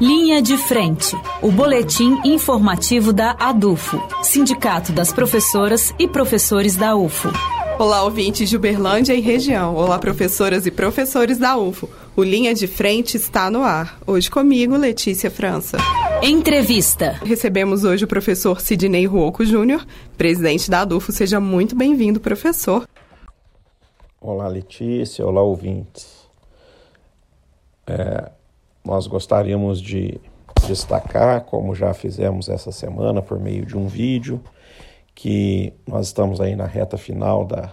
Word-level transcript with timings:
Linha 0.00 0.40
de 0.40 0.56
Frente, 0.56 1.16
o 1.42 1.50
boletim 1.50 2.20
informativo 2.24 3.12
da 3.12 3.32
ADUFO, 3.32 4.00
Sindicato 4.22 4.92
das 4.92 5.12
Professoras 5.12 5.92
e 5.98 6.06
Professores 6.06 6.76
da 6.76 6.94
UFO. 6.94 7.28
Olá, 7.80 8.04
ouvintes 8.04 8.48
de 8.48 8.56
Uberlândia 8.56 9.12
e 9.12 9.20
região. 9.20 9.74
Olá, 9.74 9.98
professoras 9.98 10.66
e 10.66 10.70
professores 10.70 11.36
da 11.36 11.56
UFO. 11.56 11.90
O 12.14 12.22
Linha 12.22 12.54
de 12.54 12.68
Frente 12.68 13.16
está 13.16 13.50
no 13.50 13.64
ar. 13.64 13.98
Hoje 14.06 14.30
comigo, 14.30 14.76
Letícia 14.76 15.32
França. 15.32 15.78
Entrevista. 16.22 17.18
Recebemos 17.24 17.82
hoje 17.82 18.04
o 18.04 18.08
professor 18.08 18.60
Sidney 18.60 19.04
Ruoco 19.04 19.44
Júnior, 19.44 19.84
presidente 20.16 20.70
da 20.70 20.82
ADUFO. 20.82 21.10
Seja 21.10 21.40
muito 21.40 21.74
bem-vindo, 21.74 22.20
professor. 22.20 22.88
Olá, 24.20 24.46
Letícia. 24.46 25.26
Olá, 25.26 25.42
ouvintes. 25.42 26.06
É, 27.84 28.30
nós 28.88 29.06
gostaríamos 29.06 29.82
de 29.82 30.18
destacar, 30.66 31.42
como 31.42 31.74
já 31.74 31.92
fizemos 31.92 32.48
essa 32.48 32.72
semana 32.72 33.20
por 33.20 33.38
meio 33.38 33.66
de 33.66 33.76
um 33.76 33.86
vídeo, 33.86 34.42
que 35.14 35.74
nós 35.86 36.06
estamos 36.06 36.40
aí 36.40 36.56
na 36.56 36.64
reta 36.64 36.96
final 36.96 37.44
da, 37.44 37.70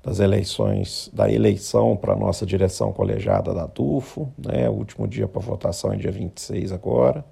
das 0.00 0.20
eleições, 0.20 1.10
da 1.12 1.28
eleição 1.28 1.96
para 1.96 2.12
a 2.12 2.16
nossa 2.16 2.46
direção 2.46 2.92
colegiada 2.92 3.52
da 3.52 3.66
TUFO, 3.66 4.32
né? 4.38 4.68
O 4.68 4.74
último 4.74 5.08
dia 5.08 5.26
para 5.26 5.40
votação 5.40 5.92
é 5.92 5.96
dia 5.96 6.12
26 6.12 6.70
agora. 6.70 7.24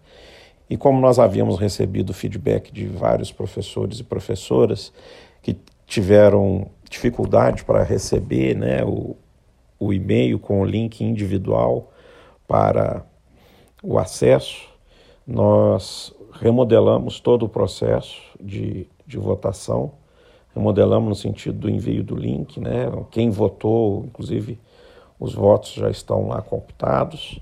E 0.68 0.76
como 0.76 1.00
nós 1.00 1.20
havíamos 1.20 1.56
recebido 1.56 2.12
feedback 2.12 2.72
de 2.72 2.88
vários 2.88 3.30
professores 3.30 4.00
e 4.00 4.04
professoras 4.04 4.92
que 5.40 5.56
tiveram 5.86 6.66
dificuldade 6.90 7.64
para 7.64 7.84
receber 7.84 8.56
né, 8.56 8.84
o, 8.84 9.14
o 9.78 9.92
e-mail 9.92 10.40
com 10.40 10.60
o 10.60 10.64
link 10.64 11.00
individual 11.04 11.92
para 12.48 13.04
o 13.82 13.98
acesso, 13.98 14.66
nós 15.26 16.12
remodelamos 16.32 17.20
todo 17.20 17.44
o 17.44 17.48
processo 17.48 18.18
de, 18.40 18.88
de 19.06 19.18
votação, 19.18 19.92
remodelamos 20.54 21.08
no 21.10 21.14
sentido 21.14 21.58
do 21.58 21.70
envio 21.70 22.02
do 22.02 22.16
link, 22.16 22.58
né? 22.58 22.86
Quem 23.10 23.28
votou, 23.28 24.06
inclusive, 24.06 24.58
os 25.20 25.34
votos 25.34 25.74
já 25.74 25.90
estão 25.90 26.28
lá 26.28 26.40
computados, 26.40 27.38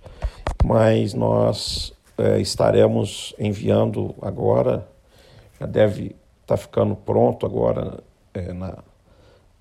mas 0.64 1.14
nós 1.14 1.94
é, 2.18 2.40
estaremos 2.40 3.32
enviando 3.38 4.14
agora, 4.20 4.88
já 5.60 5.66
deve 5.66 6.06
estar 6.06 6.16
tá 6.46 6.56
ficando 6.56 6.96
pronto 6.96 7.46
agora 7.46 8.02
é, 8.34 8.52
na, 8.52 8.78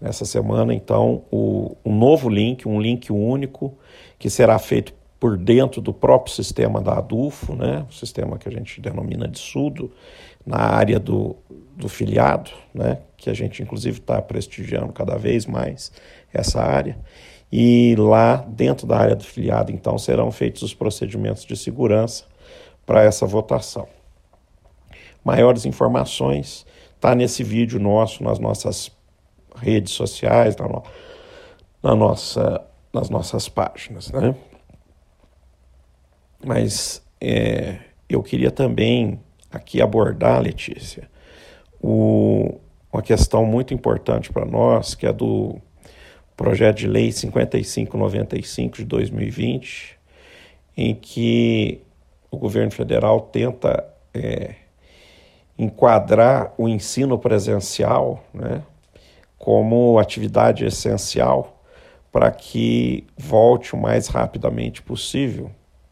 nessa 0.01 0.25
semana, 0.25 0.73
então, 0.73 1.21
o, 1.31 1.75
um 1.85 1.95
novo 1.95 2.29
link, 2.29 2.67
um 2.67 2.81
link 2.81 3.11
único, 3.11 3.77
que 4.17 4.29
será 4.29 4.57
feito 4.57 4.93
por 5.25 5.37
dentro 5.37 5.81
do 5.81 5.91
próprio 5.91 6.35
sistema 6.35 6.79
da 6.79 6.99
ADUFO, 6.99 7.55
né, 7.55 7.83
o 7.89 7.91
sistema 7.91 8.37
que 8.37 8.47
a 8.47 8.51
gente 8.51 8.79
denomina 8.79 9.27
de 9.27 9.39
SUDO, 9.39 9.91
na 10.45 10.59
área 10.59 10.99
do, 10.99 11.35
do 11.75 11.89
filiado, 11.89 12.51
né, 12.71 12.99
que 13.17 13.27
a 13.27 13.33
gente 13.33 13.63
inclusive 13.63 13.97
está 13.97 14.21
prestigiando 14.21 14.93
cada 14.93 15.17
vez 15.17 15.47
mais 15.47 15.91
essa 16.31 16.61
área. 16.61 16.95
E 17.51 17.95
lá 17.97 18.35
dentro 18.35 18.85
da 18.85 18.99
área 18.99 19.15
do 19.15 19.23
filiado, 19.23 19.71
então, 19.71 19.97
serão 19.97 20.31
feitos 20.31 20.61
os 20.61 20.75
procedimentos 20.75 21.43
de 21.43 21.57
segurança 21.57 22.25
para 22.85 23.01
essa 23.03 23.25
votação. 23.25 23.87
Maiores 25.23 25.65
informações 25.65 26.67
está 26.97 27.15
nesse 27.15 27.43
vídeo 27.43 27.79
nosso, 27.79 28.23
nas 28.23 28.37
nossas 28.37 28.91
redes 29.55 29.91
sociais, 29.91 30.55
na, 30.55 30.67
no, 30.67 30.83
na 31.81 31.95
nossa, 31.95 32.63
nas 32.93 33.09
nossas 33.09 33.49
páginas. 33.49 34.11
Né? 34.11 34.35
Mas 36.45 37.01
é, 37.19 37.79
eu 38.07 38.21
queria 38.21 38.51
também 38.51 39.19
aqui 39.51 39.81
abordar, 39.81 40.39
Letícia, 40.39 41.09
o, 41.81 42.59
uma 42.93 43.01
questão 43.01 43.43
muito 43.43 43.73
importante 43.73 44.31
para 44.31 44.45
nós, 44.45 44.93
que 44.93 45.07
é 45.07 45.11
do 45.11 45.59
projeto 46.37 46.77
de 46.77 46.87
lei 46.87 47.11
5595 47.11 48.77
de 48.77 48.85
2020, 48.85 49.97
em 50.77 50.93
que 50.93 51.81
o 52.29 52.37
governo 52.37 52.71
federal 52.71 53.21
tenta 53.21 53.83
é, 54.13 54.53
enquadrar 55.57 56.53
o 56.59 56.69
ensino 56.69 57.17
presencial 57.17 58.23
né, 58.31 58.61
como 59.35 59.97
atividade 59.97 60.63
essencial 60.63 61.63
para 62.11 62.29
que 62.29 63.03
volte 63.17 63.73
o 63.73 63.77
mais 63.77 64.07
rapidamente 64.09 64.83
possível 64.83 65.49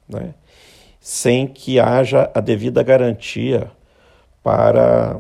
né? 0.07 0.33
Sem 1.03 1.45
que 1.45 1.81
haja 1.81 2.31
a 2.33 2.39
devida 2.39 2.81
garantia 2.81 3.69
para 4.41 5.19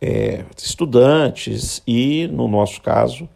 é, 0.00 0.44
estudantes 0.56 1.82
e, 1.84 2.28
no 2.28 2.46
nosso 2.46 2.80
caso, 2.82 3.28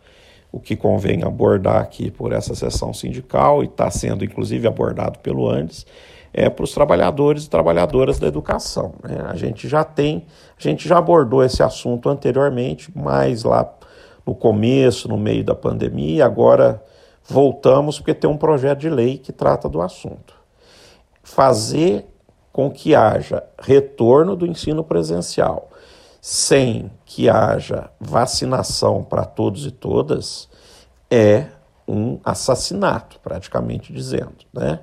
o 0.53 0.61
que 0.61 0.77
convém 0.77 1.25
abordar 1.25 1.83
aqui 1.83 2.09
por 2.09 2.33
essa 2.33 2.55
sessão 2.55 2.95
sindical 2.95 3.65
e 3.65 3.67
está 3.67 3.91
sendo 3.91 4.25
inclusive 4.25 4.69
abordado 4.69 5.19
pelo 5.19 5.51
Andes, 5.51 5.85
é 6.33 6.49
para 6.49 6.63
os 6.63 6.73
trabalhadores 6.73 7.47
e 7.47 7.51
trabalhadoras 7.51 8.21
da 8.21 8.29
educação. 8.29 8.95
Né? 9.03 9.25
A 9.27 9.35
gente 9.35 9.67
já 9.67 9.83
tem, 9.83 10.25
a 10.57 10.63
gente 10.63 10.87
já 10.87 10.99
abordou 10.99 11.43
esse 11.43 11.65
assunto 11.65 12.09
anteriormente, 12.09 12.93
mas 12.95 13.43
lá 13.43 13.69
no 14.25 14.37
começo, 14.37 15.09
no 15.09 15.19
meio 15.19 15.43
da 15.43 15.57
pandemia, 15.57 16.25
agora 16.25 16.81
voltamos 17.29 17.99
porque 17.99 18.15
tem 18.15 18.31
um 18.31 18.37
projeto 18.37 18.79
de 18.79 18.89
lei 18.89 19.19
que 19.19 19.33
trata 19.33 19.69
do 19.69 19.83
assunto. 19.83 20.44
Fazer 21.35 22.07
com 22.53 22.71
que 22.71 22.95
haja 22.95 23.43
retorno 23.59 24.37
do 24.37 24.47
ensino 24.47 24.85
presencial 24.85 25.69
sem 26.21 26.91
que 27.05 27.29
haja 27.29 27.91
vacinação 28.01 29.03
para 29.03 29.25
todos 29.25 29.67
e 29.67 29.71
todas 29.71 30.49
é 31.11 31.47
um 31.87 32.19
assassinato, 32.25 33.19
praticamente 33.21 33.93
dizendo, 33.93 34.47
né? 34.53 34.81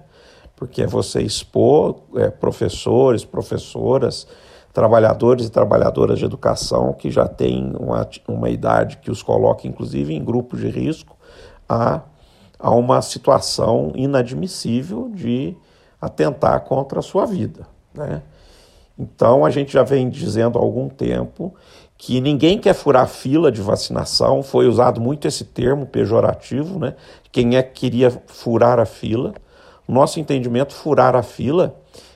Porque 0.56 0.84
é 0.84 0.88
você 0.88 1.22
expor 1.22 2.02
é, 2.16 2.30
professores, 2.30 3.26
professoras, 3.26 4.28
trabalhadores 4.74 5.48
e 5.48 5.50
trabalhadoras 5.50 6.20
de 6.20 6.26
educação 6.26 6.94
que 6.94 7.10
já 7.10 7.28
têm 7.28 7.74
uma, 7.80 8.08
uma 8.28 8.50
idade 8.50 8.98
que 8.98 9.10
os 9.10 9.24
coloca, 9.24 9.66
inclusive, 9.66 10.14
em 10.14 10.24
grupos 10.24 10.60
de 10.60 10.70
risco, 10.70 11.18
a 11.68 12.02
a 12.62 12.70
uma 12.70 13.02
situação 13.02 13.92
inadmissível 13.96 15.10
de 15.10 15.58
atentar 16.02 16.60
contra 16.62 17.00
a 17.00 17.04
sua 17.04 17.26
vida. 17.26 17.68
Né? 17.94 18.22
Então, 18.98 19.46
a 19.46 19.50
gente 19.50 19.72
já 19.72 19.84
vem 19.84 20.10
dizendo 20.10 20.58
há 20.58 20.62
algum 20.62 20.90
tempo 20.90 21.54
que 21.98 22.20
ninguém 22.20 22.58
quer 22.58 22.74
furar 22.74 23.08
fila 23.08 23.52
de 23.52 23.62
vacinação, 23.62 24.42
foi 24.42 24.68
usado 24.68 25.00
muito 25.00 25.28
esse 25.28 25.46
termo 25.46 25.86
pejorativo, 25.86 26.80
né? 26.80 26.96
Quem 27.32 27.56
é 27.56 27.62
que 27.62 27.82
queria 27.82 28.10
furar 28.26 28.80
a 28.80 28.86
fila? 28.86 29.36
Nosso 29.88 30.20
entendimento, 30.20 30.74
furar 30.74 31.16
a 31.16 31.22
fila 31.22 31.76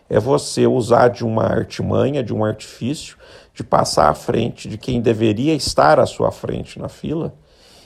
é 0.10 0.20
você 0.20 0.66
usar 0.66 1.10
de 1.10 1.24
uma 1.24 1.44
artimanha, 1.44 2.24
de 2.24 2.34
um 2.34 2.44
artifício, 2.44 3.16
de 3.54 3.64
passar 3.64 4.10
à 4.10 4.16
frente 4.16 4.68
de 4.68 4.78
quem 4.78 5.02
deveria 5.02 5.54
estar 5.54 6.00
à 6.00 6.06
sua 6.08 6.32
frente 6.32 6.80
na 6.80 6.90
fila 6.90 7.34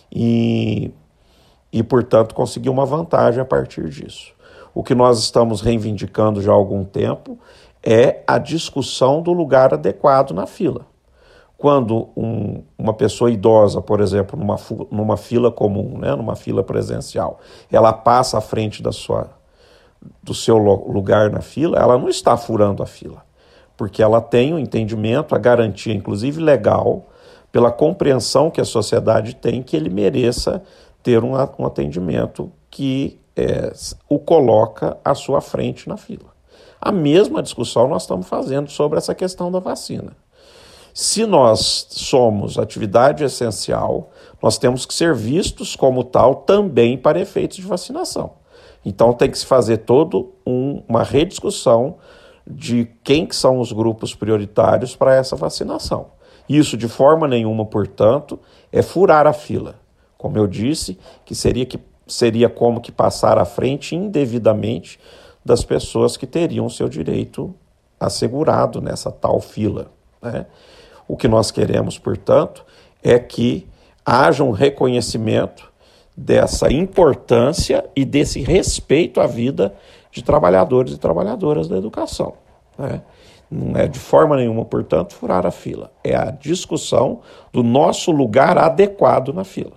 e 0.09 0.91
e, 1.71 1.83
portanto, 1.83 2.33
conseguir 2.33 2.69
uma 2.69 2.85
vantagem 2.85 3.41
a 3.41 3.45
partir 3.45 3.89
disso. 3.89 4.33
O 4.73 4.83
que 4.83 4.93
nós 4.93 5.19
estamos 5.19 5.61
reivindicando 5.61 6.41
já 6.41 6.51
há 6.51 6.55
algum 6.55 6.83
tempo 6.83 7.37
é 7.83 8.23
a 8.27 8.37
discussão 8.37 9.21
do 9.21 9.31
lugar 9.31 9.73
adequado 9.73 10.31
na 10.31 10.45
fila. 10.45 10.85
Quando 11.57 12.09
um, 12.15 12.63
uma 12.77 12.93
pessoa 12.93 13.29
idosa, 13.29 13.81
por 13.81 13.99
exemplo, 13.99 14.39
numa, 14.39 14.57
numa 14.89 15.17
fila 15.17 15.51
comum, 15.51 15.97
né, 15.97 16.15
numa 16.15 16.35
fila 16.35 16.63
presencial, 16.63 17.39
ela 17.69 17.91
passa 17.91 18.37
à 18.37 18.41
frente 18.41 18.81
da 18.81 18.93
sua, 18.93 19.29
do 20.23 20.33
seu 20.33 20.57
lugar 20.57 21.29
na 21.29 21.41
fila, 21.41 21.77
ela 21.77 21.97
não 21.97 22.07
está 22.07 22.37
furando 22.37 22.81
a 22.81 22.85
fila, 22.85 23.25
porque 23.75 24.01
ela 24.01 24.21
tem 24.21 24.53
o 24.53 24.59
entendimento, 24.59 25.35
a 25.35 25.37
garantia, 25.37 25.93
inclusive 25.93 26.41
legal, 26.41 27.07
pela 27.51 27.71
compreensão 27.71 28.49
que 28.49 28.61
a 28.61 28.65
sociedade 28.65 29.35
tem 29.35 29.61
que 29.61 29.75
ele 29.75 29.89
mereça 29.89 30.63
ter 31.03 31.23
um, 31.23 31.33
um 31.57 31.65
atendimento 31.65 32.51
que 32.69 33.18
é, 33.35 33.71
o 34.07 34.19
coloca 34.19 34.97
à 35.03 35.13
sua 35.15 35.41
frente 35.41 35.87
na 35.87 35.97
fila. 35.97 36.33
A 36.79 36.91
mesma 36.91 37.41
discussão 37.41 37.87
nós 37.87 38.03
estamos 38.03 38.27
fazendo 38.27 38.69
sobre 38.69 38.97
essa 38.97 39.13
questão 39.13 39.51
da 39.51 39.59
vacina. 39.59 40.15
Se 40.93 41.25
nós 41.25 41.87
somos 41.89 42.57
atividade 42.57 43.23
essencial, 43.23 44.09
nós 44.41 44.57
temos 44.57 44.85
que 44.85 44.93
ser 44.93 45.13
vistos 45.13 45.75
como 45.75 46.03
tal 46.03 46.35
também 46.35 46.97
para 46.97 47.19
efeitos 47.19 47.57
de 47.57 47.63
vacinação. 47.63 48.33
Então 48.85 49.13
tem 49.13 49.29
que 49.29 49.37
se 49.37 49.45
fazer 49.45 49.79
toda 49.79 50.17
um, 50.45 50.81
uma 50.87 51.03
rediscussão 51.03 51.97
de 52.47 52.89
quem 53.03 53.25
que 53.25 53.35
são 53.35 53.59
os 53.59 53.71
grupos 53.71 54.15
prioritários 54.15 54.95
para 54.95 55.13
essa 55.13 55.35
vacinação. 55.35 56.07
Isso 56.47 56.75
de 56.75 56.87
forma 56.87 57.27
nenhuma, 57.27 57.65
portanto, 57.65 58.39
é 58.71 58.81
furar 58.81 59.27
a 59.27 59.33
fila 59.33 59.75
como 60.19 60.37
eu 60.37 60.45
disse, 60.47 60.99
que 61.23 61.33
seria, 61.33 61.65
que 61.65 61.79
seria 62.09 62.49
como 62.49 62.81
que 62.81 62.91
passar 62.91 63.37
à 63.37 63.45
frente 63.45 63.95
indevidamente 63.95 64.99
das 65.45 65.63
pessoas 65.63 66.17
que 66.17 66.27
teriam 66.27 66.67
seu 66.69 66.89
direito 66.89 67.53
assegurado 67.99 68.81
nessa 68.81 69.11
tal 69.11 69.39
fila. 69.39 69.91
Né? 70.21 70.45
O 71.07 71.15
que 71.15 71.27
nós 71.27 71.51
queremos, 71.51 71.97
portanto, 71.97 72.65
é 73.03 73.17
que 73.17 73.67
haja 74.05 74.43
um 74.43 74.51
reconhecimento 74.51 75.71
dessa 76.15 76.71
importância 76.71 77.85
e 77.95 78.03
desse 78.03 78.41
respeito 78.41 79.21
à 79.21 79.27
vida 79.27 79.73
de 80.11 80.23
trabalhadores 80.23 80.93
e 80.93 80.97
trabalhadoras 80.97 81.67
da 81.67 81.77
educação. 81.77 82.33
Né? 82.77 83.01
Não 83.49 83.79
é 83.79 83.87
de 83.87 83.97
forma 83.97 84.35
nenhuma, 84.35 84.65
portanto, 84.65 85.15
furar 85.15 85.45
a 85.45 85.51
fila. 85.51 85.91
É 86.03 86.15
a 86.15 86.29
discussão 86.29 87.21
do 87.51 87.63
nosso 87.63 88.11
lugar 88.11 88.57
adequado 88.57 89.33
na 89.33 89.43
fila. 89.43 89.73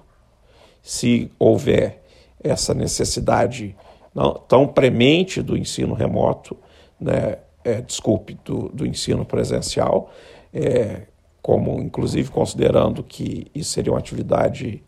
Se 0.82 1.30
houver 1.38 2.01
essa 2.42 2.74
necessidade 2.74 3.76
não, 4.14 4.34
tão 4.34 4.66
premente 4.66 5.40
do 5.42 5.56
ensino 5.56 5.94
remoto, 5.94 6.56
né, 7.00 7.38
é, 7.64 7.80
desculpe, 7.80 8.38
do, 8.44 8.68
do, 8.68 8.86
ensino 8.86 9.24
presencial, 9.24 10.12
é, 10.52 11.02
como 11.40 11.80
inclusive 11.80 12.30
considerando 12.30 13.02
que 13.02 13.46
isso 13.54 13.70
seria 13.70 13.92
uma 13.92 13.98
atividade 13.98 14.82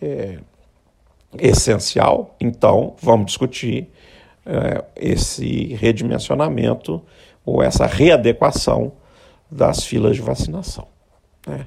é, 0.00 0.38
essencial, 1.38 2.34
então 2.40 2.94
vamos 3.00 3.26
discutir 3.26 3.88
é, 4.44 4.84
esse 4.96 5.74
redimensionamento 5.74 7.02
ou 7.44 7.62
essa 7.62 7.86
readequação 7.86 8.92
das 9.50 9.84
filas 9.84 10.16
de 10.16 10.22
vacinação. 10.22 10.86
Né? 11.46 11.66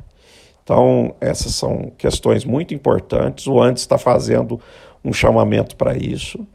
Então, 0.64 1.14
essas 1.20 1.54
são 1.56 1.92
questões 1.98 2.46
muito 2.46 2.74
importantes. 2.74 3.48
O 3.48 3.62
ANDES 3.62 3.82
está 3.82 3.98
fazendo 3.98 4.60
um 5.04 5.12
chamamento 5.12 5.76
para 5.76 5.96
isso, 5.98 6.48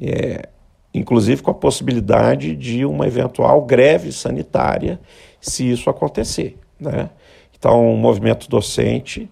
é, 0.00 0.48
inclusive 0.92 1.42
com 1.42 1.52
a 1.52 1.54
possibilidade 1.54 2.56
de 2.56 2.84
uma 2.84 3.06
eventual 3.06 3.62
greve 3.62 4.10
sanitária, 4.12 5.00
se 5.40 5.70
isso 5.70 5.88
acontecer. 5.88 6.58
Né? 6.78 7.08
Então, 7.56 7.94
o 7.94 7.96
movimento 7.96 8.48
docente 8.48 9.30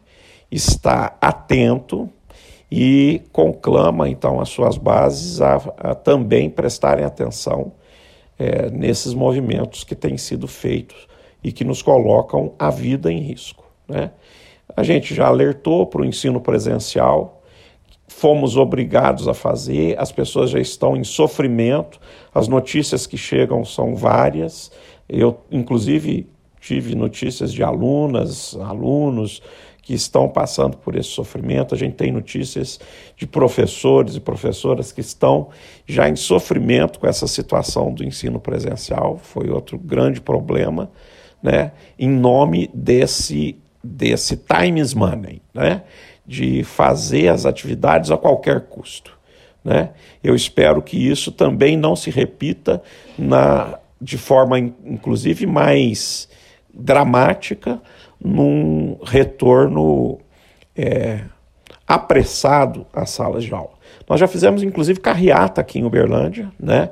está 0.50 1.16
atento 1.20 2.08
e 2.70 3.22
conclama 3.32 4.08
então 4.08 4.40
as 4.40 4.48
suas 4.48 4.76
bases 4.76 5.40
a, 5.40 5.56
a 5.76 5.94
também 5.94 6.48
prestarem 6.48 7.04
atenção 7.04 7.72
é, 8.38 8.70
nesses 8.70 9.12
movimentos 9.12 9.82
que 9.82 9.96
têm 9.96 10.16
sido 10.16 10.46
feitos 10.46 11.08
e 11.42 11.50
que 11.50 11.64
nos 11.64 11.82
colocam 11.82 12.54
a 12.58 12.70
vida 12.70 13.12
em 13.12 13.18
risco. 13.18 13.69
Né? 13.90 14.12
A 14.76 14.82
gente 14.82 15.14
já 15.14 15.26
alertou 15.26 15.84
para 15.84 16.02
o 16.02 16.04
ensino 16.04 16.40
presencial, 16.40 17.42
fomos 18.06 18.56
obrigados 18.56 19.28
a 19.28 19.34
fazer, 19.34 19.98
as 19.98 20.12
pessoas 20.12 20.50
já 20.50 20.60
estão 20.60 20.96
em 20.96 21.04
sofrimento, 21.04 22.00
as 22.32 22.48
notícias 22.48 23.06
que 23.06 23.16
chegam 23.16 23.64
são 23.64 23.94
várias. 23.94 24.70
Eu, 25.08 25.40
inclusive, 25.50 26.28
tive 26.60 26.94
notícias 26.94 27.52
de 27.52 27.62
alunas, 27.62 28.56
alunos 28.60 29.42
que 29.82 29.94
estão 29.94 30.28
passando 30.28 30.76
por 30.76 30.94
esse 30.94 31.08
sofrimento. 31.08 31.74
A 31.74 31.78
gente 31.78 31.94
tem 31.94 32.12
notícias 32.12 32.78
de 33.16 33.26
professores 33.26 34.14
e 34.14 34.20
professoras 34.20 34.92
que 34.92 35.00
estão 35.00 35.48
já 35.86 36.08
em 36.08 36.16
sofrimento 36.16 37.00
com 37.00 37.06
essa 37.06 37.26
situação 37.26 37.92
do 37.92 38.04
ensino 38.04 38.38
presencial. 38.38 39.18
Foi 39.18 39.50
outro 39.50 39.78
grande 39.78 40.20
problema, 40.20 40.90
né? 41.42 41.72
Em 41.98 42.08
nome 42.08 42.70
desse 42.72 43.59
desse 43.82 44.36
time 44.36 44.80
is 44.80 44.94
money, 44.94 45.42
né? 45.54 45.82
De 46.26 46.62
fazer 46.62 47.28
as 47.28 47.46
atividades 47.46 48.10
a 48.10 48.16
qualquer 48.16 48.62
custo. 48.62 49.18
Né? 49.64 49.90
Eu 50.22 50.34
espero 50.34 50.80
que 50.80 50.96
isso 50.96 51.32
também 51.32 51.76
não 51.76 51.94
se 51.94 52.10
repita 52.10 52.82
na, 53.18 53.78
de 54.00 54.16
forma, 54.16 54.58
inclusive, 54.58 55.46
mais 55.46 56.28
dramática 56.72 57.80
num 58.22 58.98
retorno 59.02 60.18
é, 60.76 61.24
apressado 61.86 62.86
às 62.92 63.10
salas 63.10 63.44
de 63.44 63.52
aula. 63.52 63.72
Nós 64.08 64.20
já 64.20 64.26
fizemos, 64.26 64.62
inclusive, 64.62 65.00
carreata 65.00 65.60
aqui 65.60 65.78
em 65.78 65.84
Uberlândia, 65.84 66.50
né, 66.58 66.90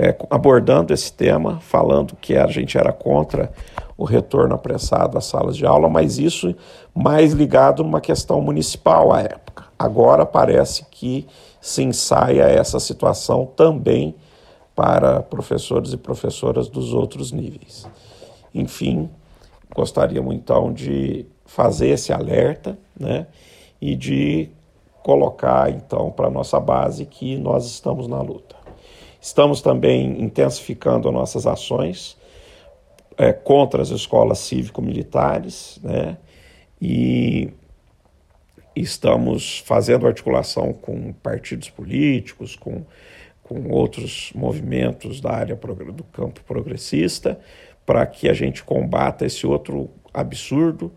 é, 0.00 0.16
abordando 0.30 0.94
esse 0.94 1.12
tema, 1.12 1.60
falando 1.60 2.16
que 2.16 2.34
a 2.34 2.46
gente 2.46 2.78
era 2.78 2.90
contra 2.90 3.52
o 3.98 4.04
retorno 4.04 4.54
apressado 4.54 5.18
às 5.18 5.26
salas 5.26 5.54
de 5.54 5.66
aula, 5.66 5.90
mas 5.90 6.18
isso 6.18 6.54
mais 6.94 7.34
ligado 7.34 7.84
numa 7.84 8.00
questão 8.00 8.40
municipal 8.40 9.12
à 9.12 9.20
época. 9.20 9.64
Agora 9.78 10.24
parece 10.24 10.86
que 10.90 11.26
se 11.60 11.82
ensaia 11.82 12.44
essa 12.44 12.80
situação 12.80 13.44
também 13.44 14.14
para 14.74 15.20
professores 15.20 15.92
e 15.92 15.98
professoras 15.98 16.66
dos 16.66 16.94
outros 16.94 17.30
níveis. 17.30 17.86
Enfim, 18.54 19.10
gostaríamos 19.74 20.34
então 20.34 20.72
de 20.72 21.26
fazer 21.44 21.88
esse 21.88 22.10
alerta, 22.10 22.78
né, 22.98 23.26
e 23.78 23.94
de 23.94 24.48
colocar 25.02 25.70
então 25.70 26.10
para 26.10 26.28
a 26.28 26.30
nossa 26.30 26.58
base 26.58 27.04
que 27.04 27.36
nós 27.36 27.66
estamos 27.66 28.08
na 28.08 28.22
luta. 28.22 28.59
Estamos 29.20 29.60
também 29.60 30.22
intensificando 30.22 31.12
nossas 31.12 31.46
ações 31.46 32.16
é, 33.18 33.32
contra 33.32 33.82
as 33.82 33.90
escolas 33.90 34.38
cívico-militares, 34.38 35.78
né, 35.82 36.16
e 36.80 37.52
estamos 38.74 39.58
fazendo 39.58 40.06
articulação 40.06 40.72
com 40.72 41.12
partidos 41.12 41.68
políticos, 41.68 42.56
com, 42.56 42.82
com 43.42 43.68
outros 43.70 44.32
movimentos 44.34 45.20
da 45.20 45.32
área 45.32 45.54
do 45.54 46.04
campo 46.04 46.42
progressista, 46.44 47.38
para 47.84 48.06
que 48.06 48.28
a 48.28 48.32
gente 48.32 48.64
combata 48.64 49.26
esse 49.26 49.46
outro 49.46 49.90
absurdo 50.14 50.90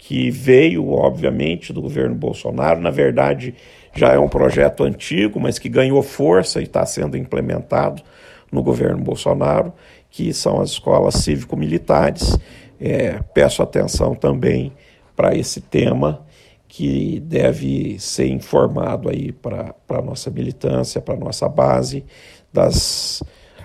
que 0.00 0.30
veio, 0.30 0.88
obviamente, 0.90 1.72
do 1.72 1.82
governo 1.82 2.14
Bolsonaro. 2.14 2.80
Na 2.80 2.90
verdade, 2.90 3.54
já 3.94 4.08
é 4.08 4.18
um 4.18 4.28
projeto 4.28 4.82
antigo, 4.82 5.38
mas 5.38 5.58
que 5.58 5.68
ganhou 5.68 6.02
força 6.02 6.60
e 6.60 6.64
está 6.64 6.84
sendo 6.86 7.16
implementado 7.16 8.02
no 8.50 8.62
governo 8.62 9.02
Bolsonaro, 9.04 9.72
que 10.10 10.32
são 10.32 10.60
as 10.60 10.70
escolas 10.70 11.14
cívico-militares. 11.16 12.36
É, 12.80 13.20
peço 13.34 13.62
atenção 13.62 14.14
também 14.14 14.72
para 15.14 15.36
esse 15.36 15.60
tema 15.60 16.24
que 16.66 17.20
deve 17.20 17.98
ser 17.98 18.26
informado 18.28 19.10
aí 19.10 19.32
para 19.32 19.74
a 19.90 20.02
nossa 20.02 20.30
militância, 20.30 21.00
para 21.00 21.14
a 21.14 21.18
nossa 21.18 21.48
base, 21.48 22.04
das 22.52 23.22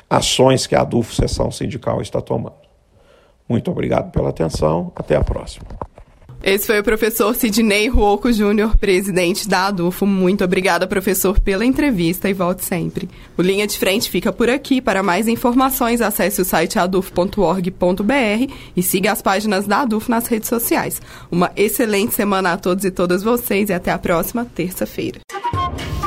ações 0.09 0.67
que 0.67 0.75
a 0.75 0.81
ADUF 0.81 1.15
Sessão 1.15 1.50
Sindical 1.50 2.01
está 2.01 2.19
tomando. 2.21 2.65
Muito 3.48 3.71
obrigado 3.71 4.12
pela 4.12 4.29
atenção. 4.29 4.91
Até 4.95 5.15
a 5.15 5.24
próxima. 5.24 5.75
Esse 6.45 6.67
foi 6.67 6.79
o 6.79 6.83
professor 6.83 7.33
Sidney 7.33 7.87
Ruoco 7.87 8.31
Júnior, 8.31 8.77
presidente 8.77 9.49
da 9.49 9.65
ADUFO. 9.65 10.05
Muito 10.05 10.43
obrigada, 10.43 10.85
professor, 10.85 11.39
pela 11.39 11.65
entrevista 11.65 12.29
e 12.29 12.33
volte 12.33 12.63
sempre. 12.63 13.09
O 13.35 13.41
Linha 13.41 13.65
de 13.65 13.75
Frente 13.79 14.11
fica 14.11 14.31
por 14.31 14.47
aqui. 14.47 14.79
Para 14.79 15.01
mais 15.01 15.27
informações, 15.27 16.01
acesse 16.01 16.39
o 16.39 16.45
site 16.45 16.77
adufo.org.br 16.77 18.53
e 18.77 18.83
siga 18.83 19.11
as 19.11 19.23
páginas 19.23 19.65
da 19.65 19.81
ADUFO 19.81 20.11
nas 20.11 20.27
redes 20.27 20.47
sociais. 20.47 21.01
Uma 21.31 21.51
excelente 21.55 22.13
semana 22.13 22.53
a 22.53 22.57
todos 22.57 22.85
e 22.85 22.91
todas 22.91 23.23
vocês 23.23 23.69
e 23.69 23.73
até 23.73 23.89
a 23.89 23.97
próxima 23.97 24.45
terça-feira. 24.45 25.25